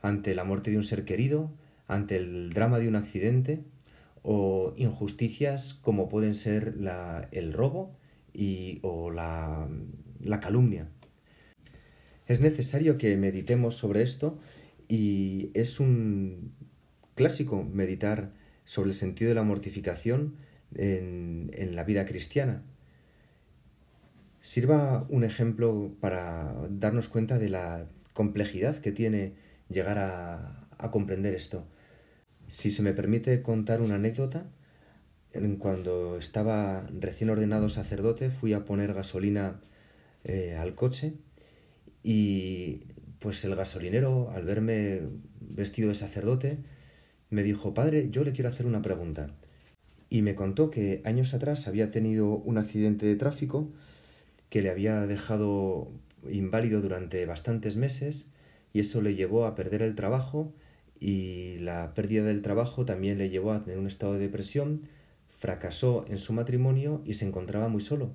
ante 0.02 0.34
la 0.34 0.44
muerte 0.44 0.70
de 0.70 0.76
un 0.76 0.84
ser 0.84 1.04
querido, 1.04 1.50
ante 1.86 2.16
el 2.16 2.50
drama 2.50 2.78
de 2.78 2.88
un 2.88 2.96
accidente 2.96 3.64
o 4.22 4.74
injusticias 4.76 5.74
como 5.74 6.08
pueden 6.08 6.34
ser 6.34 6.74
el 7.30 7.52
robo 7.52 7.96
y, 8.32 8.80
o 8.82 9.10
la 9.10 9.68
calumnia. 10.40 10.88
Es 12.26 12.40
necesario 12.40 12.96
que 12.96 13.16
meditemos 13.16 13.76
sobre 13.76 14.02
esto 14.02 14.38
y 14.88 15.50
es 15.54 15.80
un 15.80 16.52
clásico 17.14 17.62
meditar 17.64 18.32
sobre 18.64 18.90
el 18.90 18.94
sentido 18.94 19.28
de 19.28 19.34
la 19.34 19.42
mortificación 19.42 20.36
en, 20.74 21.50
en 21.54 21.76
la 21.76 21.84
vida 21.84 22.06
cristiana 22.06 22.62
sirva 24.44 25.06
un 25.08 25.24
ejemplo 25.24 25.96
para 26.00 26.54
darnos 26.68 27.08
cuenta 27.08 27.38
de 27.38 27.48
la 27.48 27.88
complejidad 28.12 28.76
que 28.76 28.92
tiene 28.92 29.32
llegar 29.70 29.96
a, 29.98 30.60
comprender 30.90 31.34
esto. 31.34 31.66
Si 32.46 32.70
se 32.70 32.82
me 32.82 32.92
permite 32.92 33.40
contar 33.40 33.80
una 33.80 33.94
anécdota, 33.94 34.50
cuando 35.58 36.18
estaba 36.18 36.86
recién 36.92 37.30
ordenado 37.30 37.70
sacerdote 37.70 38.28
fui 38.28 38.52
a 38.52 38.66
poner 38.66 38.92
gasolina 38.92 39.62
eh, 40.24 40.54
al 40.58 40.74
coche 40.74 41.14
y 42.02 42.82
pues 43.24 43.42
el 43.46 43.56
gasolinero 43.56 44.30
al 44.32 44.44
verme 44.44 45.00
vestido 45.40 45.88
de 45.88 45.94
sacerdote 45.94 46.58
me 47.30 47.42
dijo, 47.42 47.72
padre, 47.72 48.10
yo 48.10 48.22
le 48.22 48.32
quiero 48.32 48.50
hacer 48.50 48.66
una 48.66 48.82
pregunta. 48.82 49.30
Y 50.10 50.20
me 50.20 50.34
contó 50.34 50.70
que 50.70 51.00
años 51.06 51.32
atrás 51.32 51.66
había 51.66 51.90
tenido 51.90 52.26
un 52.26 52.58
accidente 52.58 53.06
de 53.06 53.16
tráfico 53.16 53.72
que 54.50 54.60
le 54.60 54.68
había 54.68 55.06
dejado 55.06 55.90
inválido 56.30 56.82
durante 56.82 57.24
bastantes 57.24 57.78
meses 57.78 58.26
y 58.74 58.80
eso 58.80 59.00
le 59.00 59.14
llevó 59.14 59.46
a 59.46 59.54
perder 59.54 59.80
el 59.80 59.94
trabajo 59.94 60.52
y 61.00 61.56
la 61.60 61.94
pérdida 61.94 62.24
del 62.24 62.42
trabajo 62.42 62.84
también 62.84 63.16
le 63.16 63.30
llevó 63.30 63.52
a 63.52 63.64
tener 63.64 63.78
un 63.78 63.86
estado 63.86 64.12
de 64.12 64.18
depresión, 64.18 64.82
fracasó 65.38 66.04
en 66.08 66.18
su 66.18 66.34
matrimonio 66.34 67.00
y 67.06 67.14
se 67.14 67.26
encontraba 67.26 67.68
muy 67.68 67.80
solo 67.80 68.12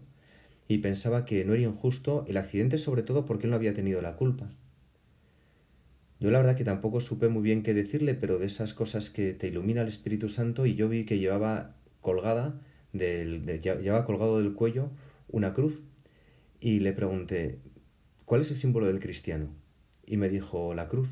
y 0.68 0.78
pensaba 0.78 1.26
que 1.26 1.46
no 1.46 1.56
era 1.56 1.64
injusto 1.64 2.26
el 2.28 2.38
accidente 2.38 2.78
sobre 2.78 3.02
todo 3.02 3.26
porque 3.26 3.48
él 3.48 3.50
no 3.50 3.56
había 3.56 3.74
tenido 3.74 4.04
la 4.04 4.16
culpa. 4.16 4.52
Yo 6.20 6.32
la 6.32 6.40
verdad 6.40 6.58
que 6.58 6.66
tampoco 6.66 7.00
supe 7.00 7.30
muy 7.30 7.42
bien 7.42 7.64
qué 7.64 7.74
decirle, 7.74 8.14
pero 8.14 8.40
de 8.40 8.46
esas 8.46 8.74
cosas 8.74 9.10
que 9.10 9.34
te 9.34 9.48
ilumina 9.48 9.82
el 9.82 9.88
Espíritu 9.88 10.28
Santo 10.28 10.66
y 10.66 10.76
yo 10.76 10.90
vi 10.90 11.06
que 11.06 11.18
llevaba 11.18 11.76
colgada 12.02 12.60
del, 12.92 13.46
llevaba 13.62 14.06
colgado 14.06 14.40
del 14.40 14.54
cuello 14.54 14.90
una 15.30 15.54
cruz 15.54 15.82
y 16.60 16.80
le 16.82 16.92
pregunté, 16.92 17.60
¿cuál 18.26 18.42
es 18.42 18.52
el 18.52 18.58
símbolo 18.58 18.88
del 18.88 19.00
cristiano? 19.00 19.50
Y 20.06 20.18
me 20.18 20.30
dijo, 20.30 20.74
la 20.74 20.90
cruz. 20.90 21.10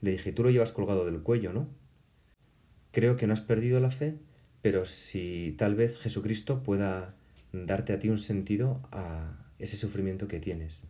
Le 0.00 0.12
dije, 0.12 0.32
tú 0.32 0.44
lo 0.44 0.50
llevas 0.50 0.72
colgado 0.72 1.04
del 1.04 1.22
cuello, 1.22 1.52
¿no? 1.52 1.68
Creo 2.92 3.16
que 3.16 3.26
no 3.26 3.32
has 3.32 3.40
perdido 3.40 3.80
la 3.80 3.90
fe, 3.90 4.18
pero 4.62 4.86
si 4.86 5.54
tal 5.58 5.74
vez 5.74 5.98
Jesucristo 5.98 6.62
pueda 6.62 7.16
darte 7.52 7.92
a 7.92 7.98
ti 7.98 8.08
un 8.08 8.18
sentido 8.18 8.80
a 8.92 9.36
ese 9.58 9.76
sufrimiento 9.76 10.28
que 10.28 10.40
tienes. 10.40 10.82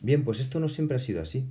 Bien, 0.00 0.24
pues 0.24 0.40
esto 0.40 0.60
no 0.60 0.68
siempre 0.68 0.96
ha 0.96 1.00
sido 1.00 1.22
así. 1.22 1.48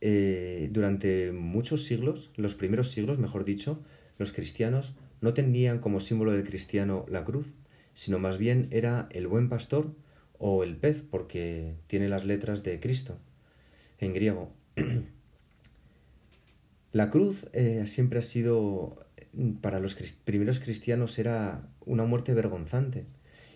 Eh, 0.00 0.68
durante 0.72 1.32
muchos 1.32 1.84
siglos, 1.84 2.30
los 2.36 2.54
primeros 2.54 2.90
siglos, 2.90 3.18
mejor 3.18 3.44
dicho, 3.44 3.82
los 4.18 4.32
cristianos 4.32 4.94
no 5.20 5.34
tenían 5.34 5.78
como 5.78 6.00
símbolo 6.00 6.32
del 6.32 6.44
cristiano 6.44 7.06
la 7.08 7.24
cruz, 7.24 7.52
sino 7.94 8.18
más 8.18 8.38
bien 8.38 8.68
era 8.70 9.08
el 9.10 9.26
buen 9.26 9.48
pastor 9.48 9.94
o 10.38 10.62
el 10.62 10.76
pez, 10.76 11.02
porque 11.02 11.74
tiene 11.86 12.08
las 12.08 12.24
letras 12.24 12.62
de 12.62 12.78
Cristo 12.80 13.18
en 13.98 14.12
griego. 14.12 14.52
La 16.92 17.10
cruz 17.10 17.46
eh, 17.52 17.84
siempre 17.86 18.20
ha 18.20 18.22
sido, 18.22 19.04
para 19.60 19.80
los 19.80 19.94
primeros 20.24 20.60
cristianos, 20.60 21.18
era 21.18 21.68
una 21.84 22.04
muerte 22.04 22.32
vergonzante 22.32 23.04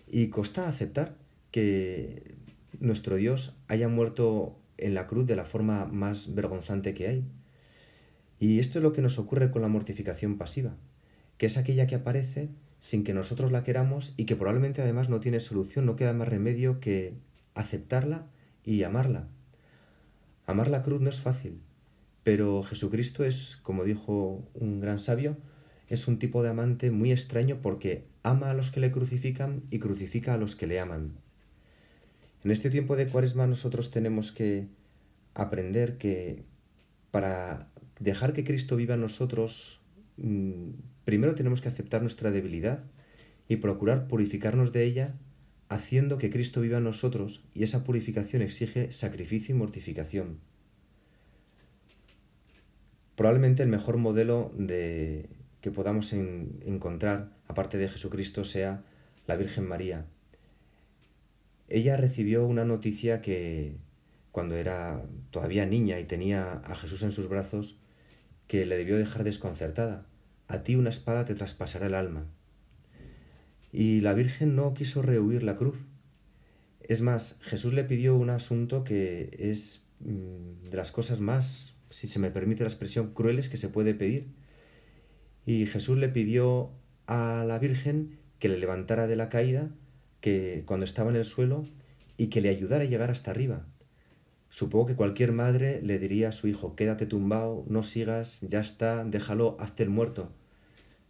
y 0.07 0.27
costa 0.27 0.67
aceptar 0.67 1.15
que 1.49 2.35
nuestro 2.79 3.15
Dios 3.15 3.55
haya 3.67 3.87
muerto 3.87 4.60
en 4.81 4.93
la 4.93 5.07
cruz 5.07 5.25
de 5.25 5.35
la 5.35 5.45
forma 5.45 5.85
más 5.85 6.33
vergonzante 6.33 6.93
que 6.93 7.07
hay. 7.07 7.25
Y 8.39 8.59
esto 8.59 8.79
es 8.79 8.83
lo 8.83 8.93
que 8.93 9.01
nos 9.01 9.19
ocurre 9.19 9.51
con 9.51 9.61
la 9.61 9.67
mortificación 9.67 10.37
pasiva, 10.37 10.75
que 11.37 11.45
es 11.45 11.57
aquella 11.57 11.87
que 11.87 11.95
aparece 11.95 12.49
sin 12.79 13.03
que 13.03 13.13
nosotros 13.13 13.51
la 13.51 13.63
queramos 13.63 14.13
y 14.17 14.25
que 14.25 14.35
probablemente 14.35 14.81
además 14.81 15.09
no 15.09 15.19
tiene 15.19 15.39
solución, 15.39 15.85
no 15.85 15.95
queda 15.95 16.13
más 16.13 16.27
remedio 16.27 16.79
que 16.79 17.13
aceptarla 17.53 18.27
y 18.63 18.83
amarla. 18.83 19.27
Amar 20.47 20.69
la 20.69 20.81
cruz 20.81 20.99
no 20.99 21.09
es 21.09 21.21
fácil, 21.21 21.61
pero 22.23 22.63
Jesucristo 22.63 23.23
es, 23.23 23.57
como 23.57 23.83
dijo 23.83 24.49
un 24.53 24.79
gran 24.79 24.99
sabio, 24.99 25.37
es 25.87 26.07
un 26.07 26.19
tipo 26.19 26.41
de 26.41 26.49
amante 26.49 26.89
muy 26.89 27.11
extraño 27.11 27.59
porque 27.61 28.07
ama 28.23 28.49
a 28.49 28.53
los 28.53 28.71
que 28.71 28.79
le 28.79 28.91
crucifican 28.91 29.63
y 29.69 29.79
crucifica 29.79 30.33
a 30.33 30.37
los 30.37 30.55
que 30.55 30.67
le 30.67 30.79
aman. 30.79 31.13
En 32.43 32.51
este 32.51 32.69
tiempo 32.69 32.95
de 32.95 33.07
cuaresma 33.07 33.47
nosotros 33.47 33.91
tenemos 33.91 34.31
que 34.31 34.67
aprender 35.33 35.97
que 35.97 36.43
para 37.11 37.69
dejar 37.99 38.33
que 38.33 38.43
Cristo 38.43 38.75
viva 38.75 38.95
en 38.95 39.01
nosotros 39.01 39.81
Mm, 40.17 40.73
primero 41.03 41.33
tenemos 41.33 41.61
que 41.61 41.69
aceptar 41.69 42.01
nuestra 42.01 42.31
debilidad 42.31 42.83
y 43.47 43.57
procurar 43.57 44.07
purificarnos 44.07 44.71
de 44.71 44.83
ella 44.83 45.15
haciendo 45.67 46.17
que 46.17 46.29
Cristo 46.29 46.61
viva 46.61 46.77
en 46.77 46.83
nosotros 46.83 47.43
y 47.53 47.63
esa 47.63 47.83
purificación 47.83 48.41
exige 48.41 48.91
sacrificio 48.91 49.55
y 49.55 49.57
mortificación. 49.57 50.39
Probablemente 53.15 53.63
el 53.63 53.69
mejor 53.69 53.97
modelo 53.97 54.51
de, 54.57 55.29
que 55.61 55.71
podamos 55.71 56.13
encontrar, 56.13 57.31
aparte 57.47 57.77
de 57.77 57.89
Jesucristo, 57.89 58.43
sea 58.43 58.83
la 59.27 59.35
Virgen 59.35 59.65
María. 59.65 60.05
Ella 61.73 61.95
recibió 61.95 62.45
una 62.45 62.65
noticia 62.65 63.21
que 63.21 63.77
cuando 64.33 64.57
era 64.57 65.05
todavía 65.29 65.65
niña 65.65 66.01
y 66.01 66.03
tenía 66.03 66.55
a 66.65 66.75
Jesús 66.75 67.01
en 67.03 67.13
sus 67.13 67.29
brazos, 67.29 67.77
que 68.47 68.65
le 68.65 68.75
debió 68.75 68.97
dejar 68.97 69.23
desconcertada. 69.23 70.05
A 70.49 70.63
ti 70.63 70.75
una 70.75 70.89
espada 70.89 71.23
te 71.23 71.33
traspasará 71.33 71.87
el 71.87 71.95
alma. 71.95 72.25
Y 73.71 74.01
la 74.01 74.13
Virgen 74.13 74.53
no 74.57 74.73
quiso 74.73 75.01
rehuir 75.01 75.43
la 75.43 75.55
cruz. 75.55 75.77
Es 76.81 77.01
más, 77.01 77.37
Jesús 77.39 77.71
le 77.71 77.85
pidió 77.85 78.17
un 78.17 78.31
asunto 78.31 78.83
que 78.83 79.29
es 79.39 79.85
mm, 80.01 80.69
de 80.71 80.75
las 80.75 80.91
cosas 80.91 81.21
más, 81.21 81.73
si 81.89 82.09
se 82.09 82.19
me 82.19 82.31
permite 82.31 82.63
la 82.63 82.69
expresión, 82.69 83.13
crueles 83.13 83.47
que 83.47 83.55
se 83.55 83.69
puede 83.69 83.93
pedir. 83.93 84.27
Y 85.45 85.67
Jesús 85.67 85.97
le 85.97 86.09
pidió 86.09 86.73
a 87.07 87.45
la 87.47 87.59
Virgen 87.59 88.19
que 88.39 88.49
le 88.49 88.57
levantara 88.57 89.07
de 89.07 89.15
la 89.15 89.29
caída, 89.29 89.71
que 90.21 90.63
cuando 90.65 90.85
estaba 90.85 91.09
en 91.09 91.17
el 91.17 91.25
suelo, 91.25 91.65
y 92.17 92.27
que 92.27 92.41
le 92.41 92.49
ayudara 92.49 92.83
a 92.83 92.87
llegar 92.87 93.09
hasta 93.09 93.31
arriba. 93.31 93.65
Supongo 94.49 94.85
que 94.85 94.95
cualquier 94.95 95.31
madre 95.31 95.81
le 95.81 95.97
diría 95.97 96.29
a 96.29 96.31
su 96.31 96.47
hijo, 96.47 96.75
quédate 96.75 97.05
tumbado, 97.05 97.65
no 97.67 97.83
sigas, 97.83 98.41
ya 98.41 98.59
está, 98.59 99.03
déjalo, 99.03 99.57
hazte 99.59 99.83
el 99.83 99.89
muerto. 99.89 100.31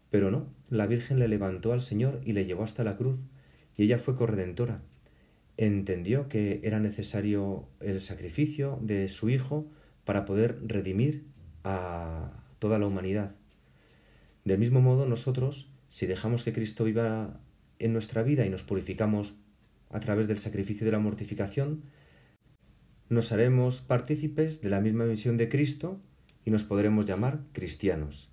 Pero 0.10 0.32
no, 0.32 0.47
la 0.69 0.88
Virgen 0.88 1.19
le 1.19 1.28
levantó 1.28 1.74
al 1.74 1.82
Señor 1.82 2.21
y 2.24 2.34
le 2.34 2.45
llevó 2.45 2.63
hasta 2.63 2.84
la 2.84 2.97
cruz, 2.97 3.19
y 3.76 3.84
ella 3.84 3.97
fue 3.97 4.15
corredentora. 4.15 4.84
Entendió 5.58 6.30
que 6.30 6.62
era 6.63 6.80
necesario 6.80 7.67
el 7.80 8.00
sacrificio 8.00 8.80
de 8.82 9.10
su 9.10 9.30
Hijo 9.30 9.67
para 10.06 10.24
poder 10.24 10.60
redimir 10.65 11.26
a 11.63 12.45
toda 12.60 12.80
la 12.80 12.88
humanidad. 12.88 13.36
Del 14.45 14.60
mismo 14.60 14.82
modo, 14.82 15.06
nosotros, 15.08 15.67
si 15.88 16.06
dejamos 16.06 16.43
que 16.43 16.54
Cristo 16.54 16.84
viva 16.84 17.39
en 17.82 17.94
nuestra 17.94 18.24
vida 18.24 18.46
y 18.46 18.50
nos 18.50 18.63
purificamos 18.63 19.36
a 19.89 20.00
través 20.00 20.28
del 20.28 20.38
sacrificio 20.38 20.86
de 20.86 20.91
la 20.91 21.00
mortificación, 21.00 21.84
nos 23.10 23.32
haremos 23.32 23.82
partícipes 23.82 24.62
de 24.62 24.70
la 24.70 24.80
misma 24.80 25.06
misión 25.06 25.38
de 25.38 25.50
Cristo 25.50 26.00
y 26.46 26.52
nos 26.52 26.63
podremos 26.63 27.06
llamar 27.06 27.41
cristianos. 27.52 28.30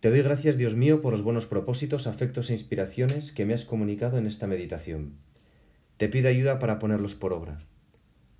Te 0.00 0.10
doy 0.10 0.22
gracias, 0.22 0.56
Dios 0.56 0.76
mío, 0.76 1.00
por 1.00 1.12
los 1.12 1.22
buenos 1.22 1.46
propósitos, 1.46 2.06
afectos 2.06 2.50
e 2.50 2.52
inspiraciones 2.52 3.32
que 3.32 3.44
me 3.44 3.54
has 3.54 3.64
comunicado 3.64 4.18
en 4.18 4.26
esta 4.26 4.46
meditación. 4.46 5.14
Te 5.96 6.08
pido 6.08 6.28
ayuda 6.28 6.60
para 6.60 6.78
ponerlos 6.78 7.16
por 7.16 7.32
obra. 7.32 7.64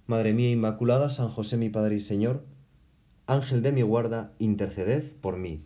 Madre 0.07 0.33
mía 0.33 0.51
Inmaculada, 0.51 1.11
San 1.11 1.29
José 1.29 1.57
mi 1.57 1.69
Padre 1.69 1.97
y 1.97 2.01
Señor, 2.01 2.45
Ángel 3.27 3.63
de 3.63 3.73
mi 3.73 3.83
guarda, 3.83 4.33
interceded 4.39 5.13
por 5.21 5.37
mí. 5.37 5.65